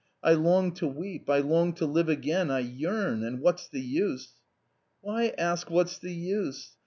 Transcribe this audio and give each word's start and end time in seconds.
I 0.23 0.33
long 0.33 0.71
to 0.77 0.87
weep, 0.87 1.29
I 1.29 1.37
long 1.37 1.73
to 1.73 1.85
live 1.85 2.09
again, 2.09 2.49
I 2.49 2.57
yearn;— 2.61 3.23
and 3.23 3.39
what's 3.39 3.67
the 3.67 3.81
use?" 3.81 4.29
"Why 5.01 5.27
ask 5.37 5.69
what's 5.69 5.99
the 5.99 6.11
use? 6.11 6.71